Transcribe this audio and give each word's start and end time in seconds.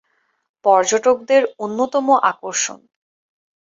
পর্যটকদের 0.65 1.41
অন্যতম 1.59 2.07
আকর্ষণ। 2.31 2.79